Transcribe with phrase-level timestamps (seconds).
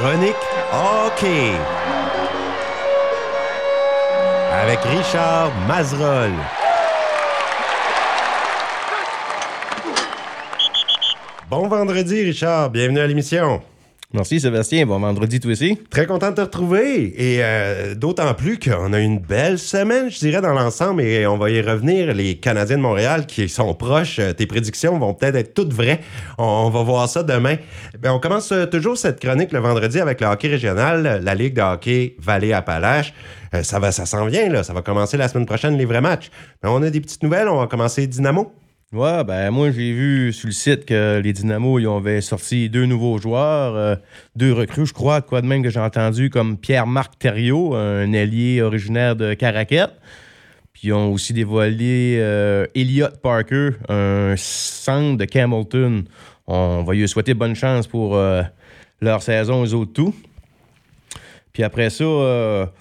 [0.00, 0.36] Chronique
[0.72, 1.54] hockey.
[4.52, 6.30] Avec Richard Mazerolle.
[11.50, 12.70] Bon vendredi, Richard.
[12.70, 13.60] Bienvenue à l'émission.
[14.14, 15.78] Merci Sébastien, bon vendredi toi aussi.
[15.90, 20.18] Très content de te retrouver et euh, d'autant plus qu'on a une belle semaine, je
[20.18, 22.14] dirais, dans l'ensemble et on va y revenir.
[22.14, 26.00] Les Canadiens de Montréal qui sont proches, euh, tes prédictions vont peut-être être toutes vraies.
[26.38, 27.56] On, va voir ça demain.
[28.00, 31.52] Ben, on commence euh, toujours cette chronique le vendredi avec le hockey régional, la Ligue
[31.52, 33.12] de hockey Vallée-Appalaches.
[33.62, 34.62] ça va, ça s'en vient, là.
[34.62, 36.30] Ça va commencer la semaine prochaine, les vrais matchs.
[36.62, 37.48] Mais on a des petites nouvelles.
[37.48, 38.54] On va commencer Dynamo.
[38.90, 42.86] Ouais, ben moi j'ai vu sur le site que les Dynamo ils avaient sorti deux
[42.86, 43.96] nouveaux joueurs, euh,
[44.34, 48.62] deux recrues, je crois, quoi de même que j'ai entendu, comme Pierre-Marc Thériault, un ailier
[48.62, 49.92] originaire de Caraquette.
[50.72, 56.04] Puis ils ont aussi dévoilé euh, Elliot Parker, un centre de Camelton.
[56.46, 58.42] On va lui souhaiter bonne chance pour euh,
[59.02, 60.14] leur saison aux autres tout.
[61.52, 62.06] Puis après ça,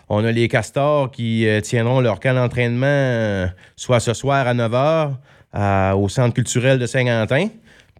[0.07, 5.15] on a les Castors qui tiendront leur camp d'entraînement soit ce soir à 9h
[5.57, 7.47] au Centre culturel de Saint-Quentin,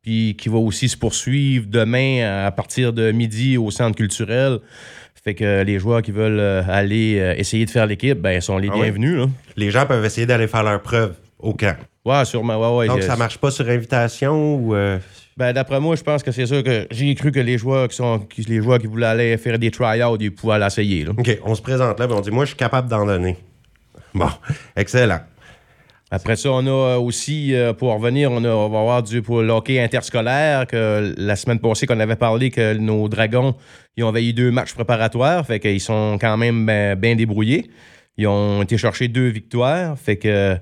[0.03, 4.59] puis qui va aussi se poursuivre demain à partir de midi au Centre culturel.
[5.27, 8.58] Fait que les joueurs qui veulent euh, aller euh, essayer de faire l'équipe, ben, sont
[8.58, 9.27] les ah bienvenus.
[9.58, 11.75] Les gens peuvent essayer d'aller faire leur preuve au camp.
[12.05, 12.55] Ouais, sûrement.
[12.55, 14.73] Ouais, ouais, Donc, ça marche pas sur invitation ou.
[14.73, 14.99] Euh?
[15.36, 17.97] Ben, d'après moi, je pense que c'est sûr que j'ai cru que les joueurs qui
[17.97, 21.05] sont les joueurs qui voulaient aller faire des try-outs, ils pouvaient l'essayer.
[21.09, 23.36] OK, on se présente là, et on dit Moi, je suis capable d'en donner.
[24.14, 24.30] Bon,
[24.77, 25.19] excellent.
[26.09, 30.66] Après ça, on a aussi, euh, pour revenir, on, va avoir du pour hockey interscolaire,
[30.66, 33.55] que la semaine passée qu'on avait parlé que nos Dragons,
[33.97, 37.69] ils ont eu deux matchs préparatoires, fait qu'ils sont quand même bien débrouillés.
[38.17, 40.58] Ils ont été chercher deux victoires, fait que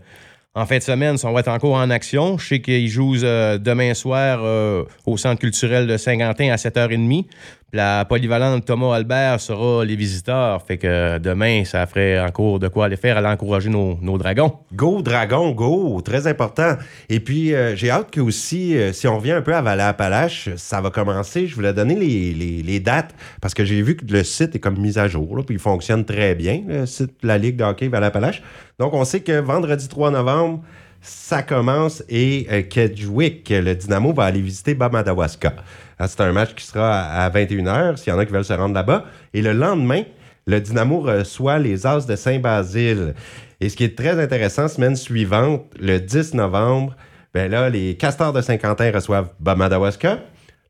[0.57, 2.37] en fin de semaine, on va être encore en action.
[2.37, 7.25] Je sais qu'ils jouent euh, demain soir euh, au Centre culturel de Saint-Quentin à 7h30.
[7.73, 10.61] La polyvalente Thomas Albert sera les visiteurs.
[10.61, 14.59] Fait que demain, ça ferait encore de quoi aller faire, aller encourager nos, dragons.
[14.73, 15.99] Go, dragon, go!
[16.01, 16.77] Très important.
[17.09, 20.79] Et puis, euh, j'ai hâte que aussi, si on revient un peu à Valais-Appalaches, ça
[20.79, 21.47] va commencer.
[21.47, 24.97] Je voulais donner les, dates parce que j'ai vu que le site est comme mis
[24.97, 25.43] à jour.
[25.45, 28.41] puis il fonctionne très bien, le site de la Ligue de hockey Valais-Appalaches.
[28.79, 30.61] Donc, on sait que vendredi 3 novembre,
[31.05, 35.53] ça commence et euh, Kedgewick, le Dynamo, va aller visiter Bamadawaska.
[35.99, 38.53] Ah, c'est un match qui sera à 21h, s'il y en a qui veulent se
[38.53, 39.05] rendre là-bas.
[39.33, 40.01] Et le lendemain,
[40.47, 43.13] le Dynamo reçoit les As de Saint-Basile.
[43.61, 46.95] Et ce qui est très intéressant, semaine suivante, le 10 novembre,
[47.33, 50.19] ben là, les Castors de Saint-Quentin reçoivent Bamadawaska.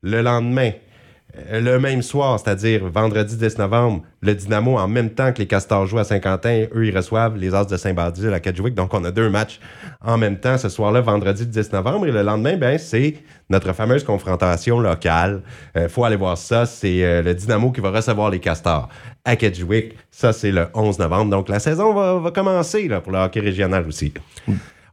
[0.02, 0.72] Le lendemain,
[1.52, 5.86] le même soir, c'est-à-dire vendredi 10 novembre, le Dynamo, en même temps que les Castors
[5.86, 8.74] jouent à Saint-Quentin, eux, ils reçoivent les As de Saint-Basile à Kedgewick.
[8.74, 9.60] Donc, on a deux matchs
[10.04, 12.06] en même temps ce soir-là, vendredi 10 novembre.
[12.06, 13.14] Et le lendemain, ben, c'est
[13.50, 15.42] notre fameuse confrontation locale.
[15.74, 16.66] Il euh, faut aller voir ça.
[16.66, 18.88] C'est euh, le Dynamo qui va recevoir les Castors
[19.24, 19.94] à Kedgewick.
[20.10, 21.30] Ça, c'est le 11 novembre.
[21.30, 24.12] Donc, la saison va, commencer là, pour le hockey régional aussi.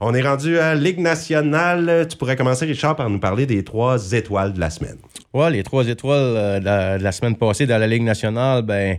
[0.05, 2.05] On est rendu à Ligue nationale.
[2.09, 4.97] Tu pourrais commencer, Richard, par nous parler des trois étoiles de la semaine.
[5.33, 8.97] Oui, les trois étoiles euh, de, la, semaine passée dans la Ligue nationale, ben,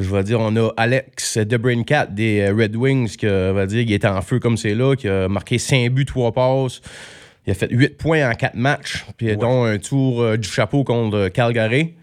[0.00, 3.92] je vais dire, on a Alex Debrincat des euh, Red Wings, qui va dire, il
[3.92, 6.80] était en feu comme c'est là, qui a marqué 5 buts, 3 passes.
[7.46, 10.82] Il a fait 8 points en 4 matchs, puis dont un tour euh, du chapeau
[10.82, 11.94] contre Calgary.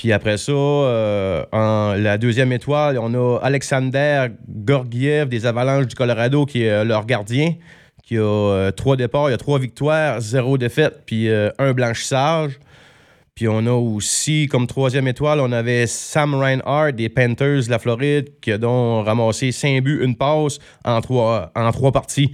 [0.00, 5.94] Puis après ça, euh, en la deuxième étoile, on a Alexander Gorgiev des Avalanches du
[5.94, 7.52] Colorado, qui est euh, leur gardien,
[8.02, 12.58] qui a euh, trois départs, il y a trois victoires, zéro défaite, puis un blanchissage.
[13.34, 17.78] Puis on a aussi, comme troisième étoile, on avait Sam Reinhardt des Panthers de la
[17.78, 21.52] Floride, qui a donc ramassé cinq buts, une passe en trois,
[21.92, 22.32] parties.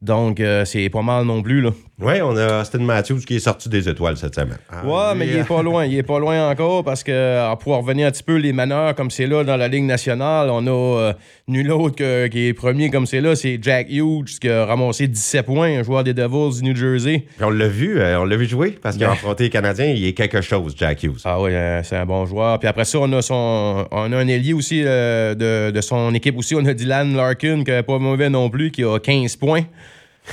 [0.00, 1.62] Donc, c'est pas mal non plus.
[1.62, 1.70] Là.
[2.00, 4.58] Oui, on a Austin Matthews qui est sorti des étoiles cette semaine.
[4.70, 5.84] Ah, ouais, mais il est pas loin.
[5.84, 8.94] Il est pas loin encore parce que, euh, pour revenir un petit peu les meneurs
[8.94, 11.12] comme c'est là dans la Ligue nationale, on a euh,
[11.48, 11.96] nul autre
[12.28, 15.82] qui est premier comme c'est là, c'est Jack Hughes qui a ramassé 17 points, un
[15.82, 17.24] joueur des Devils du New Jersey.
[17.40, 20.12] on l'a vu, on l'a vu jouer parce qu'il a affronté les Canadiens, il est
[20.12, 21.22] quelque chose, Jack Hughes.
[21.24, 21.50] Ah oui,
[21.82, 22.60] c'est un bon joueur.
[22.60, 26.38] Puis après ça, on a, son, on a un ailier aussi de, de, son équipe
[26.38, 26.54] aussi.
[26.54, 29.64] On a Dylan Larkin qui n'est pas mauvais non plus, qui a 15 points.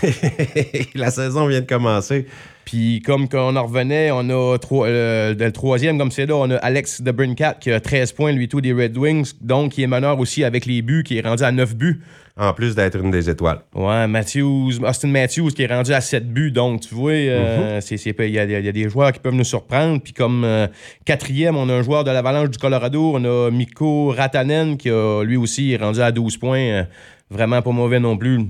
[0.96, 2.26] la saison vient de commencer.
[2.66, 6.56] Puis comme on en revenait, on a euh, le troisième, comme c'est là, on a
[6.58, 9.88] Alex de Brincat qui a 13 points, lui tout, des Red Wings, donc qui est
[9.88, 12.02] meneur aussi avec les buts, qui est rendu à 9 buts.
[12.38, 13.62] En plus d'être une des étoiles.
[13.74, 16.52] Ouais, Matthews, Austin Matthews qui est rendu à 7 buts.
[16.52, 20.02] Donc, tu vois, euh, il y, a des joueurs qui peuvent nous surprendre.
[20.02, 20.68] Puis comme euh,
[21.06, 23.14] quatrième, on a un joueur de l'Avalanche du Colorado.
[23.16, 26.88] On a Mikko Ratanen qui a lui aussi est rendu à 12 points.
[27.30, 28.42] vraiment pas mauvais non plus.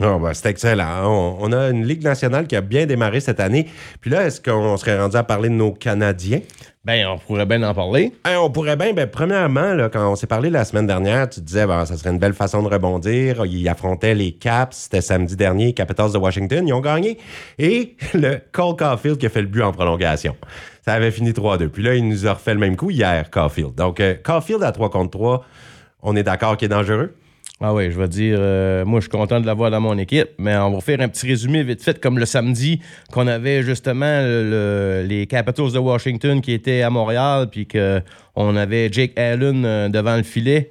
[0.00, 1.36] Oh, ben, c'est excellent.
[1.40, 3.66] On, a une Ligue nationale qui a bien démarré cette année.
[4.00, 6.40] Puis là, est-ce qu'on serait rendu à parler de nos Canadiens?
[6.84, 8.12] Ben, on pourrait bien en parler.
[8.24, 8.92] on pourrait bien.
[8.92, 12.10] Ben, premièrement, là, quand on s'est parlé la semaine dernière, tu disais ben, ça serait
[12.10, 13.44] une belle façon de rebondir.
[13.44, 14.76] Ils affrontaient les Caps.
[14.76, 16.66] C'était samedi dernier, Capitals de Washington.
[16.66, 17.18] Ils ont gagné.
[17.58, 20.36] Et le Cole Caulfield qui a fait le but en prolongation.
[20.84, 21.70] Ça avait fini 3-2.
[21.70, 23.74] Puis là, il nous a refait le même coup hier, Caulfield.
[23.74, 25.44] Donc, euh, Caulfield à 3 contre 3,
[26.02, 27.14] on est d'accord qu'il est dangereux?
[27.60, 30.28] Ah oui, je vais dire, euh, moi, je suis content de l'avoir dans mon équipe,
[30.38, 32.80] mais on va faire un petit résumé vite fait, comme le samedi,
[33.12, 34.22] qu'on avait justement
[35.02, 40.16] les Capitals de Washington qui étaient à Montréal, puis qu'on avait Jake Allen euh, devant
[40.16, 40.70] le filet.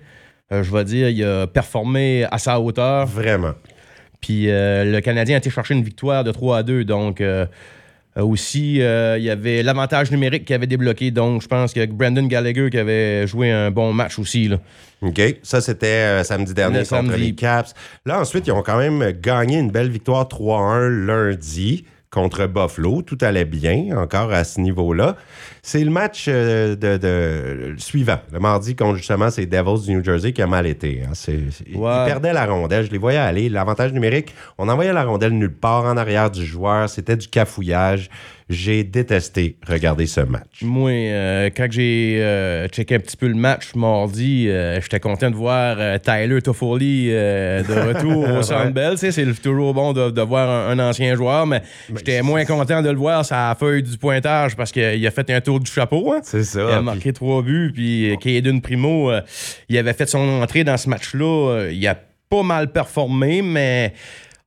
[0.54, 3.06] Euh, je vais dire, il a performé à sa hauteur.
[3.06, 3.54] Vraiment.
[4.22, 7.46] Puis le Canadien a été chercher une victoire de 3 à 2, donc euh,
[8.24, 11.12] aussi, euh, il y avait l'avantage numérique qui avait débloqué.
[11.12, 14.48] Donc, je pense que Brandon Gallagher qui avait joué un bon match aussi.
[14.48, 14.58] Là.
[15.02, 15.22] OK.
[15.44, 17.74] Ça, c'était euh, samedi dernier contre les Caps.
[18.06, 23.02] Là, ensuite, ils ont quand même gagné une belle victoire 3-1 lundi contre Buffalo.
[23.02, 25.16] Tout allait bien encore à ce niveau-là.
[25.68, 30.32] C'est le match euh, de, suivant, le mardi contre justement ces Devils du New Jersey
[30.32, 31.02] qui a mal été.
[31.04, 31.12] Hein.
[31.28, 32.86] Ils perdaient la rondelle.
[32.86, 33.50] Je les voyais aller.
[33.50, 36.88] L'avantage numérique, on envoyait la rondelle nulle part en arrière du joueur.
[36.88, 38.10] C'était du cafouillage.
[38.50, 40.62] J'ai détesté regarder ce match.
[40.62, 45.30] Moi, euh, quand j'ai euh, checké un petit peu le match mardi, euh, j'étais content
[45.30, 49.00] de voir Tyler Toffoli de retour au Sunbelt.
[49.00, 51.62] C'est toujours bon de, voir un, ancien joueur, mais,
[51.94, 55.42] j'étais moins content de le voir sa feuille du pointage parce qu'il a fait un
[55.42, 56.14] tour du chapeau.
[56.14, 56.22] Hein.
[56.24, 56.66] C'est ça.
[56.70, 59.12] Il a marqué trois buts, puis Kaden Primo,
[59.70, 61.70] il avait fait son entrée dans ce match-là.
[61.72, 61.98] il a
[62.30, 63.94] pas mal performé, mais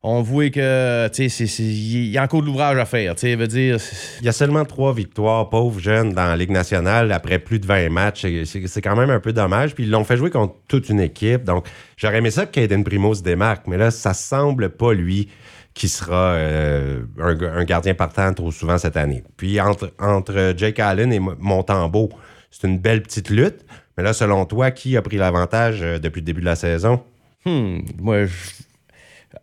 [0.02, 3.14] on voit que il y a encore de l'ouvrage à faire.
[3.14, 3.76] Veut dire...
[4.20, 7.67] Il y a seulement trois victoires, pauvres jeunes, dans la Ligue nationale après plus de
[7.67, 8.26] 20 matchs.
[8.44, 9.75] C'est quand même un peu dommage.
[9.75, 11.44] Puis ils l'ont fait jouer contre toute une équipe.
[11.44, 11.67] Donc,
[11.99, 15.29] j'aurais aimé ça que Caden Primo se démarque, mais là, ça semble pas lui
[15.75, 19.23] qui sera euh, un, gardien partant trop souvent cette année.
[19.37, 22.11] Puis entre, entre Jake Allen et Montembeau,
[22.50, 23.64] c'est une belle petite lutte.
[23.97, 27.02] Mais là, selon toi, qui a pris l'avantage euh, depuis le début de la saison?
[27.44, 28.32] Hmm, moi, je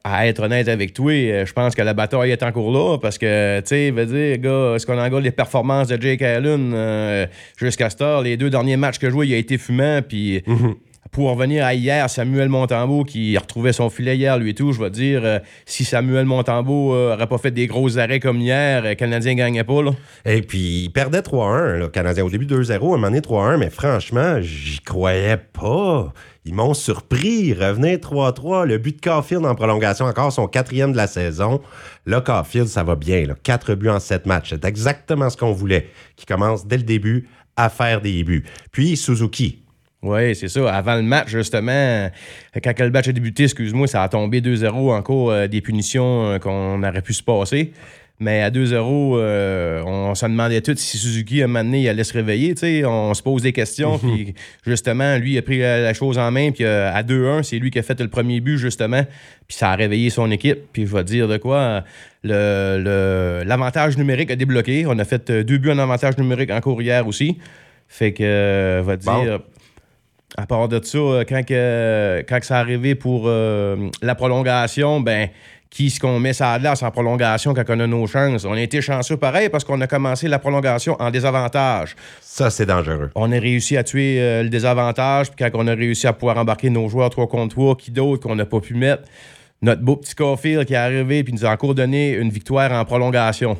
[0.04, 3.18] à être honnête avec toi, euh, je pense que la bataille est encore là parce
[3.18, 7.25] que, tu sais, veut dire, gars, est-ce qu'on regarde les performances de Jake Allen euh,
[7.57, 8.22] jusqu'à ce temps?
[8.22, 10.44] Les deux derniers matchs que joué, il a été fumant, puis.
[10.45, 10.75] Mhm.
[11.12, 14.81] Pour revenir à hier, Samuel Montembeau qui retrouvait son filet hier, lui et tout, je
[14.81, 18.95] vais dire, euh, si Samuel Montembeau n'aurait pas fait des gros arrêts comme hier, le
[18.95, 19.81] Canadien ne gagnait pas.
[19.81, 19.92] Là.
[20.25, 22.24] Et puis, il perdait 3-1, le Canadien.
[22.24, 26.13] Au début 2-0, à un moment donné 3-1, mais franchement, j'y croyais pas.
[26.48, 27.54] Ils m'ont surpris.
[27.54, 28.65] Revenez 3-3.
[28.65, 31.62] Le but de Caulfield en prolongation, encore son quatrième de la saison.
[32.06, 33.25] Là, Caulfield, ça va bien.
[33.44, 34.51] Quatre buts en sept matchs.
[34.51, 35.89] C'est exactement ce qu'on voulait.
[36.15, 37.27] Qui commence dès le début
[37.57, 38.45] à faire des buts.
[38.71, 39.63] Puis Suzuki.
[40.03, 40.73] Oui, c'est ça.
[40.73, 42.09] Avant le match, justement,
[42.63, 46.39] quand le match a débuté, excuse-moi, ça a tombé 2-0 encore euh, des punitions euh,
[46.39, 47.71] qu'on aurait pu se passer.
[48.19, 51.89] Mais à 2-0, euh, on s'en demandait tout si Suzuki, à un moment donné, il
[51.89, 52.55] allait se réveiller.
[52.85, 53.97] On se pose des questions.
[53.99, 54.33] puis
[54.65, 56.51] justement, lui, il a pris la, chose en main.
[56.51, 59.03] Puis à 2-1, c'est lui qui a fait le premier but, justement.
[59.47, 60.59] Puis ça a réveillé son équipe.
[60.73, 61.83] Puis je vais te dire de quoi.
[62.23, 64.85] L'avantage numérique a débloqué.
[64.88, 67.38] On a fait deux buts en avantage numérique en hier aussi.
[67.88, 69.41] Fait que, vais dire.
[70.35, 75.29] À part de ça, quand, que, quand ça arrivé pour la prolongation, ben
[75.69, 78.45] qui ce qu'on met ça à glace en prolongation quand on a nos chances?
[78.45, 81.95] On a été chanceux pareil parce qu'on a commencé la prolongation en désavantage.
[82.21, 83.11] Ça, c'est dangereux.
[83.16, 86.37] On a réussi à tuer euh, le désavantage, puis quand on a réussi à pouvoir
[86.37, 89.04] embarquer nos joueurs 3 contre 3, qui d'autres qu'on n'a pas pu mettre,
[89.61, 92.85] notre beau petit Caulfield qui est arrivé puis nous a encore donné une victoire en
[92.85, 93.57] prolongation.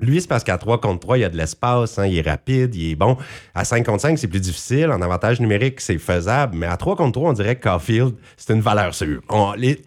[0.00, 2.28] Lui, c'est parce qu'à 3 contre 3, il y a de l'espace, hein, il est
[2.28, 3.16] rapide, il est bon.
[3.54, 4.90] À 5 contre 5, c'est plus difficile.
[4.90, 6.56] En avantage numérique, c'est faisable.
[6.56, 9.20] Mais à 3 contre 3, on dirait que Caulfield, c'est une valeur sûre.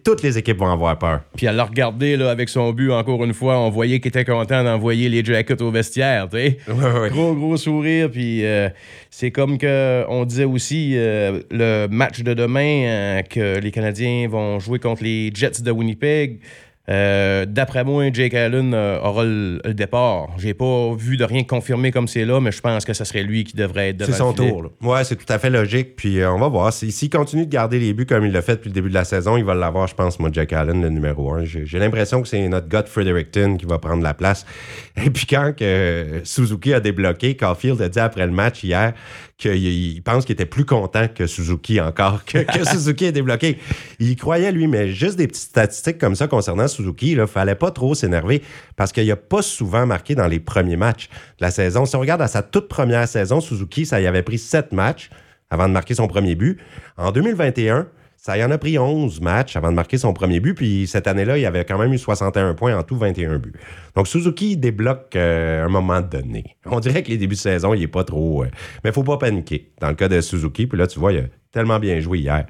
[0.02, 1.20] toutes les équipes vont avoir peur.
[1.36, 4.24] Puis à le regarder là, avec son but, encore une fois, on voyait qu'il était
[4.24, 6.28] content d'envoyer les jackets au vestiaire.
[7.10, 8.10] Gros, gros sourire.
[8.10, 8.70] Puis euh,
[9.10, 14.26] c'est comme que on disait aussi euh, le match de demain euh, que les Canadiens
[14.28, 16.40] vont jouer contre les Jets de Winnipeg.
[16.88, 20.28] Euh, d'après moi, Jake Allen euh, aura le, départ.
[20.38, 23.22] J'ai pas vu de rien confirmé comme c'est là, mais je pense que ce serait
[23.22, 24.70] lui qui devrait être C'est son tour.
[24.80, 25.96] Ouais, c'est tout à fait logique.
[25.96, 26.72] Puis euh, on va voir.
[26.72, 29.04] S'il continue de garder les buts comme il l'a fait depuis le début de la
[29.04, 31.44] saison, il va l'avoir, je pense, moi, Jake Allen, le numéro 1.
[31.44, 34.46] J'ai l'impression que c'est notre gars Fredericton qui va prendre la place.
[35.04, 38.94] Et puis quand que Suzuki a débloqué, Caulfield a dit après le match hier
[39.38, 43.58] qu'il pense qu'il était plus content que Suzuki encore, que, Suzuki est débloqué.
[44.00, 47.70] Il croyait, lui, mais juste des petites statistiques comme ça concernant Suzuki, il fallait pas
[47.70, 48.42] trop s'énerver
[48.76, 51.08] parce qu'il n'a pas souvent marqué dans les premiers matchs
[51.38, 51.84] de la saison.
[51.84, 55.10] Si on regarde à sa toute première saison, Suzuki, ça y avait pris sept matchs
[55.50, 56.58] avant de marquer son premier but.
[56.96, 57.88] En 2021,
[58.20, 60.54] Ça y en a pris 11 matchs avant de marquer son premier but.
[60.54, 63.52] Puis cette année-là, il avait quand même eu 61 points en tout, 21 buts.
[63.94, 66.56] Donc Suzuki débloque euh, un moment donné.
[66.66, 68.42] On dirait que les débuts de saison, il est pas trop.
[68.42, 68.48] Euh,
[68.82, 69.70] mais faut pas paniquer.
[69.80, 72.46] Dans le cas de Suzuki, puis là, tu vois, il a tellement bien joué hier.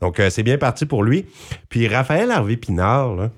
[0.00, 1.24] Donc euh, c'est bien parti pour lui.
[1.68, 3.30] Puis Raphaël Harvey Pinard, là,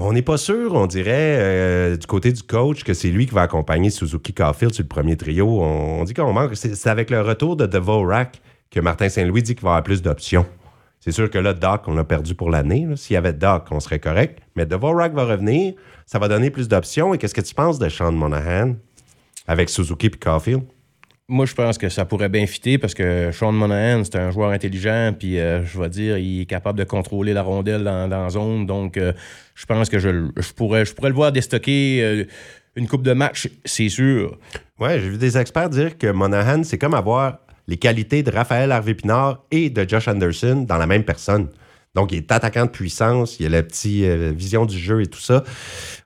[0.00, 3.42] on n'est pas sûr, on dirait, du côté du coach, que c'est lui qui va
[3.42, 5.60] accompagner Suzuki Caulfield sur le premier trio.
[5.60, 6.56] On, dit qu'on manque.
[6.56, 8.40] C'est avec le retour de Dvorak
[8.70, 10.46] que Martin Saint-Louis dit qu'il va avoir plus d'options.
[11.00, 12.86] C'est sûr que là, Doc, on a perdu pour l'année.
[12.96, 14.40] S'il y avait Doc, on serait correct.
[14.56, 15.74] Mais Dvorak va revenir.
[16.06, 17.14] Ça va donner plus d'options.
[17.14, 18.74] Et qu'est-ce que tu penses de Sean Monahan
[19.46, 20.64] avec Suzuki et Caulfield?
[21.30, 24.50] Moi, je pense que ça pourrait bien fitter parce que Sean Monahan, c'est un joueur
[24.50, 28.30] intelligent, puis euh, je vais dire, il est capable de contrôler la rondelle dans, la
[28.30, 28.64] zone.
[28.64, 29.12] Donc, euh,
[29.54, 30.10] je pense que je,
[30.56, 32.24] pourrais, je pourrais le voir déstocker euh,
[32.76, 34.38] une coupe de match, c'est sûr.
[34.80, 38.72] Ouais, j'ai vu des experts dire que Monahan, c'est comme avoir les qualités de Raphaël
[38.72, 41.48] Harvey-Pinard et de Josh Anderson dans la même personne.
[41.98, 45.06] Donc, il est attaquant de puissance, il a la petite euh, vision du jeu et
[45.06, 45.42] tout ça.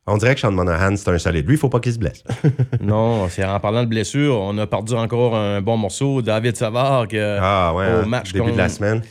[0.06, 1.44] On dirait que Sean Monahan, c'est un solide.
[1.44, 2.25] Lui, il ne faut pas qu'il se blesse.
[2.80, 6.22] non, c'est en parlant de blessure, on a perdu encore un bon morceau.
[6.22, 9.02] David Savard, ah, ouais, au match début de la semaine.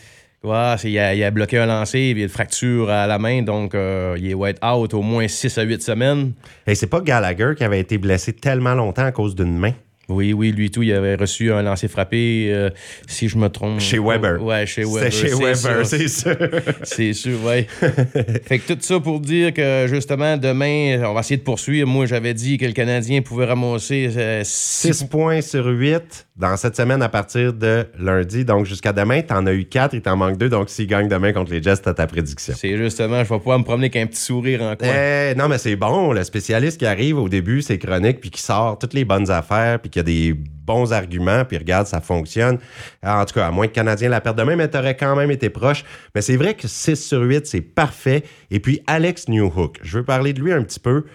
[0.43, 3.43] Ouais, il, a, il, a, bloqué un lancer, il a une fracture à la main,
[3.43, 6.33] donc euh, il est white out au moins 6 à 8 semaines.
[6.65, 9.73] Et c'est pas Gallagher qui avait été blessé tellement longtemps à cause d'une main.
[10.09, 12.69] Oui, oui, lui tout, il avait reçu un lancer frappé, euh,
[13.07, 13.79] si je me trompe.
[13.79, 14.43] Chez Weber.
[14.43, 15.11] Ouais, chez Weber.
[15.11, 16.37] C'est chez Weber, c'est sûr.
[16.83, 17.65] c'est sûr, oui.
[18.45, 21.87] fait que tout ça pour dire que justement, demain, on va essayer de poursuivre.
[21.87, 24.09] Moi, j'avais dit que le Canadien pouvait ramasser
[24.43, 28.43] 6 euh, points sur 8 dans cette semaine à partir de lundi.
[28.43, 30.49] Donc, jusqu'à demain, tu en as eu 4 et t'en manques 2.
[30.49, 32.53] Donc, s'il gagne demain contre les Jets, t'as ta prédiction.
[32.57, 34.87] C'est justement, je vais pouvoir me promener avec un petit sourire en coin.
[34.87, 36.11] Eh, non, mais c'est bon.
[36.11, 39.79] Le spécialiste qui arrive au début, c'est chronique, puis qui sort toutes les bonnes affaires,
[39.79, 42.57] puis qui a des bons arguments, puis regarde, ça fonctionne.
[43.03, 45.31] En tout cas, à moins que le Canadien la perde demain, mais t'aurais quand même
[45.31, 45.83] été proche.
[46.15, 48.23] Mais c'est vrai que 6 sur 8, c'est parfait.
[48.49, 51.05] Et puis, Alex Newhook, je veux parler de lui un petit peu.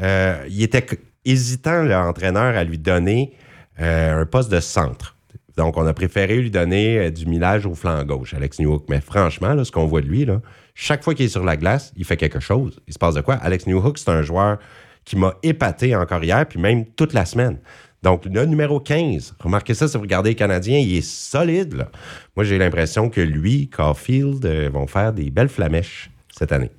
[0.00, 0.86] Euh, il était
[1.24, 3.32] hésitant, l'entraîneur, à lui donner
[3.80, 5.16] euh, un poste de centre.
[5.56, 8.84] Donc, on a préféré lui donner euh, du millage au flanc gauche, Alex Newhook.
[8.88, 10.26] Mais franchement, là, ce qu'on voit de lui,
[10.74, 12.78] chaque fois qu'il est sur la glace, il fait quelque chose.
[12.86, 13.36] Il se passe de quoi?
[13.36, 14.58] Alex Newhook, c'est un joueur
[15.06, 17.58] qui m'a épaté encore hier, puis même toute la semaine.
[18.06, 21.88] Donc, le numéro 15, remarquez ça si vous regardez les Canadiens, il est solide.
[22.36, 26.70] Moi, j'ai l'impression que lui, Caulfield, euh, vont faire des belles flamèches cette année.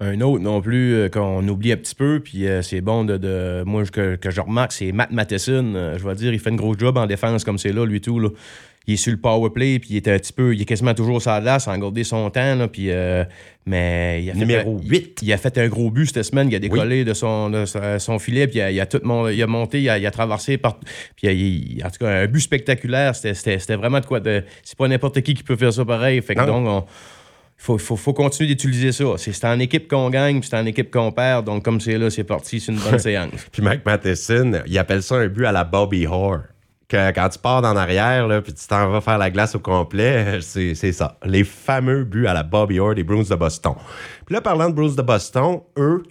[0.00, 3.62] Un autre non plus euh, qu'on oublie un petit peu, puis euh, c'est bon de,
[3.66, 5.94] Moi, que, que, je remarque, c'est Matt Matheson.
[5.98, 8.18] Je vais dire, il fait une grosse job en défense comme c'est là, lui tout.
[8.18, 8.30] Là.
[8.86, 10.54] Il est sur le power play, puis il est un petit peu.
[10.54, 12.54] Il est quasiment toujours sur la glace, en garder son temps.
[12.54, 12.90] Là, puis,
[13.64, 15.20] mais il a fait, Numéro 8.
[15.22, 16.48] Il, a fait un gros but cette semaine.
[16.50, 17.64] Il a décollé de, son,
[17.98, 20.58] son filet, puis il a, tout il a monté, il a, traversé.
[20.58, 20.80] Par,
[21.16, 23.14] puis il, en tout cas, un but spectaculaire.
[23.14, 24.20] C'était vraiment de quoi.
[24.20, 26.20] De, c'est pas n'importe qui qui peut faire ça pareil.
[26.22, 26.84] Fait que donc, on,
[27.62, 29.04] faut, faut, continuer d'utiliser ça.
[29.16, 31.46] C'est en équipe qu'on gagne, puis c'est en équipe qu'on perd.
[31.46, 33.46] Donc, comme c'est là, c'est parti, c'est une bonne séance.
[33.52, 36.42] puis Mike Matheson, il appelle ça un but à la Bobby Hoare.
[36.92, 39.60] Que quand tu pars en arrière, là, puis tu t'en vas faire la glace au
[39.60, 41.16] complet, c'est ça.
[41.24, 43.72] Les fameux buts à la Bobby Hoare des Bruins de Boston.
[44.26, 46.02] Puis là, parlant de Bruins de Boston, eux,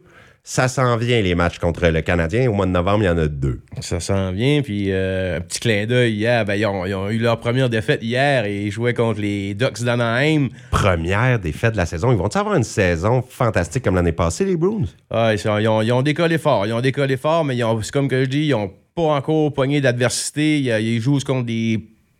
[0.43, 2.49] ça s'en vient, les matchs contre le Canadien.
[2.49, 3.61] Au mois de novembre, il y en a deux.
[3.79, 4.63] Ça s'en vient.
[4.63, 6.45] Puis, euh, un petit clin d'œil hier.
[6.45, 10.49] Ben, ils, ont, eu leur première défaite hier et ils jouaient contre les Ducks d'Anaheim.
[10.71, 12.11] Première défaite de la saison.
[12.11, 14.85] Ils vont avoir une saison fantastique comme l'année passée, les Bruins?
[15.11, 16.65] Ah, ils, ont, décollé fort.
[16.65, 19.81] Ils ont décollé fort, mais c'est comme que je dis, ils n'ont pas encore pogné
[19.81, 20.59] d'adversité.
[20.59, 21.79] Ils, jouent contre des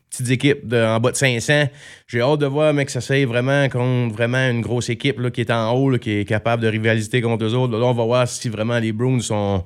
[0.09, 1.69] petites équipes en bas de 500.
[2.07, 5.31] J'ai hâte de voir, mais que ça soit vraiment contre vraiment une grosse équipe là,
[5.31, 7.77] qui est en haut, qui est capable de rivaliser contre eux autres.
[7.77, 9.63] Là, on va voir si vraiment les Bruins sont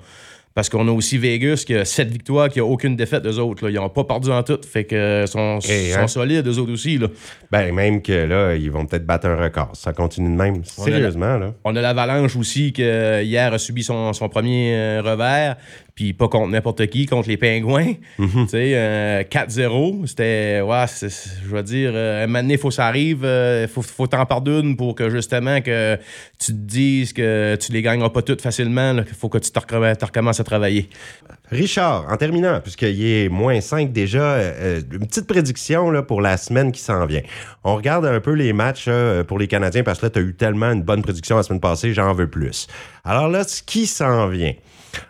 [0.55, 3.65] parce qu'on a aussi Vegas qui a sept victoires, qui a aucune défaite d'eux autres.
[3.65, 3.71] Là.
[3.71, 4.57] Ils n'ont pas perdu en tout.
[4.65, 6.07] Fait que sont, hein?
[6.07, 6.97] solides, eux autres aussi.
[6.97, 7.09] Là.
[7.51, 9.71] Ben, même que là, ils vont peut-être battre un record.
[9.73, 10.63] Ça continue de même.
[10.63, 11.53] Sérieusement, là.
[11.65, 15.57] On a l'Avalanche aussi qui hier a subi son, son premier euh, revers.
[15.95, 17.93] Puis pas contre n'importe qui, contre les Pingouins.
[18.19, 18.45] Mhm.
[18.45, 20.03] Tu sais, 4-0.
[20.03, 23.21] Euh, c'était, ouais, je veux dire, euh, donné, il faut que ça arrive.
[23.23, 25.97] Il faut, faut t'en pardonner pour que justement que
[26.37, 28.93] tu te dises que tu les gagneras pas toutes facilement.
[28.97, 30.89] Il faut que tu te recommences à travailler.
[31.51, 36.21] Richard, en terminant, puisqu'il est moins 5 déjà, euh, euh, une petite prédiction là, pour
[36.21, 37.21] la semaine qui s'en vient.
[37.63, 38.89] On regarde un peu les matchs
[39.27, 41.59] pour les Canadiens parce que là, tu as eu tellement une bonne prédiction la semaine
[41.61, 42.67] passée, j'en veux plus.
[43.03, 44.53] Alors là, ce qui s'en vient.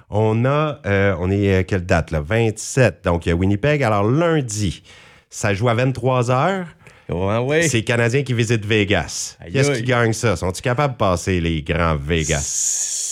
[0.09, 2.21] On a, euh, on est quelle date là?
[2.21, 3.03] 27.
[3.03, 3.83] Donc, il y a Winnipeg.
[3.83, 4.83] Alors, lundi,
[5.29, 6.65] ça joue à 23 h.
[7.09, 9.37] Ouais, C'est les Canadiens qui visitent Vegas.
[9.51, 10.35] Qu'est-ce qui gagne ça?
[10.35, 12.41] Sont-ils capables de passer les grands Vegas?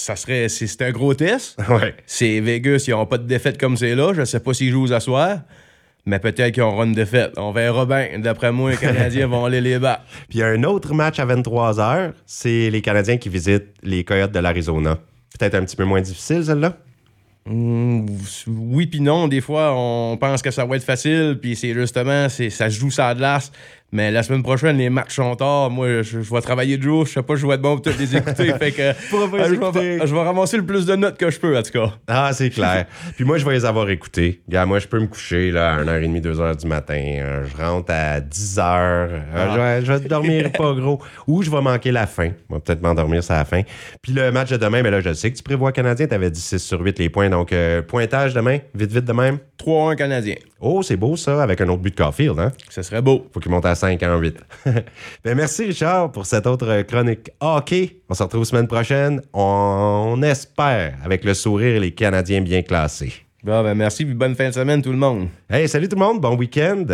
[0.03, 0.49] ça serait.
[0.49, 1.57] C'est un gros test.
[1.69, 1.95] Ouais.
[2.05, 4.13] C'est Vegas, ils n'ont pas de défaite comme c'est là.
[4.13, 5.39] Je ne sais pas s'ils jouent à soir.
[6.05, 7.31] Mais peut-être qu'ils auront une défaite.
[7.37, 8.19] On verra bien.
[8.19, 10.03] D'après moi, les Canadiens vont aller les battre.
[10.27, 13.69] Puis il y a un autre match à 23 h c'est les Canadiens qui visitent
[13.81, 14.99] les Coyotes de l'Arizona.
[15.37, 16.77] Peut-être un petit peu moins difficile, celle-là?
[17.45, 18.05] Mm,
[18.47, 19.27] oui puis non.
[19.27, 22.91] Des fois, on pense que ça va être facile, puis c'est justement, c'est, ça joue
[22.91, 23.51] ça à glace.
[23.93, 25.69] Mais la semaine prochaine, les matchs sont tard.
[25.69, 27.05] Moi, je, vais travailler de jour.
[27.05, 28.51] Je sais pas, je vais être bon pour toutes les écouter.
[28.59, 31.55] fait que euh, je, vais, je, vais, ramasser le plus de notes que je peux,
[31.55, 31.93] en tout cas.
[32.07, 32.87] Ah, c'est clair.
[33.15, 34.41] Puis moi, je vais les avoir écoutés.
[34.49, 36.95] Gars, moi, je peux me coucher là, à 1h30, 2h du matin.
[36.95, 38.59] Euh, je rentre à 10h.
[38.61, 39.81] Euh, ah.
[39.81, 40.99] je, vais, dormir pas gros.
[41.27, 42.29] Ou je vais manquer la fin.
[42.49, 43.61] Je vais peut-être m'endormir ça la fin.
[44.01, 46.07] Puis le match de demain, mais ben là, je sais que tu prévois Canadien.
[46.07, 47.29] Tu avais dit 6 sur 8 les points.
[47.29, 47.53] Donc,
[47.87, 49.37] pointage demain, vite, vite de même.
[49.63, 50.35] 3-1 Canadien.
[50.59, 52.51] Oh, c'est beau ça, avec un autre but de Caulfield, hein?
[52.69, 53.27] Ce serait beau.
[53.33, 54.37] Faut qu'il monte à 5 en 8.
[55.25, 57.97] ben, merci Richard pour cette autre chronique hockey.
[58.07, 59.21] On se retrouve semaine prochaine.
[59.33, 63.11] On espère avec le sourire et les Canadiens bien classés.
[63.43, 65.27] Bon, ben merci, puis bonne fin de semaine tout le monde.
[65.49, 66.85] Hey, salut tout le monde, bon week-end.